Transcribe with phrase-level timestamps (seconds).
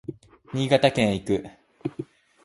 [0.51, 1.43] 新潟県へ行く